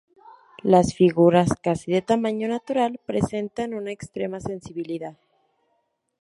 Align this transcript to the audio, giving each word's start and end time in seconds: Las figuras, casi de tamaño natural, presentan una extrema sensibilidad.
Las 0.63 0.95
figuras, 0.95 1.49
casi 1.61 1.91
de 1.91 2.01
tamaño 2.01 2.47
natural, 2.47 2.99
presentan 3.05 3.75
una 3.75 3.91
extrema 3.91 4.39
sensibilidad. 4.39 5.15